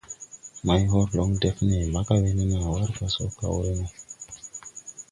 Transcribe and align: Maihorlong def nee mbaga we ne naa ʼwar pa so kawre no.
Maihorlong 0.65 1.33
def 1.41 1.57
nee 1.67 1.89
mbaga 1.89 2.13
we 2.21 2.29
ne 2.35 2.43
naa 2.49 2.63
ʼwar 2.69 2.89
pa 2.97 3.05
so 3.15 3.23
kawre 3.39 3.71
no. 3.77 3.85